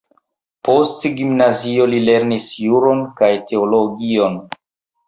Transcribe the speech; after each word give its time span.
Post 0.69 1.05
gimnazio 1.19 1.87
li 1.93 2.01
lernis 2.09 2.49
juron 2.65 3.07
kaj 3.21 3.31
teologion. 3.53 4.43